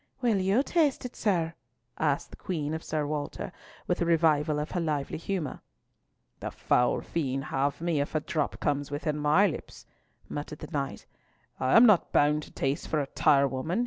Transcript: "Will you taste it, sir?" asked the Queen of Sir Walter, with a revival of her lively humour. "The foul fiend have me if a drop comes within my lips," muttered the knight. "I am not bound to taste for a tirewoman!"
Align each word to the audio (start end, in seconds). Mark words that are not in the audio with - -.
"Will 0.19 0.39
you 0.39 0.63
taste 0.63 1.05
it, 1.05 1.15
sir?" 1.15 1.53
asked 1.99 2.31
the 2.31 2.35
Queen 2.35 2.73
of 2.73 2.83
Sir 2.83 3.05
Walter, 3.05 3.51
with 3.85 4.01
a 4.01 4.05
revival 4.05 4.57
of 4.57 4.71
her 4.71 4.79
lively 4.79 5.19
humour. 5.19 5.61
"The 6.39 6.49
foul 6.49 7.01
fiend 7.01 7.43
have 7.53 7.79
me 7.81 8.01
if 8.01 8.15
a 8.15 8.19
drop 8.19 8.59
comes 8.59 8.89
within 8.89 9.19
my 9.19 9.45
lips," 9.45 9.85
muttered 10.27 10.57
the 10.57 10.71
knight. 10.71 11.05
"I 11.59 11.75
am 11.77 11.85
not 11.85 12.11
bound 12.11 12.41
to 12.41 12.51
taste 12.51 12.87
for 12.87 12.99
a 12.99 13.05
tirewoman!" 13.05 13.79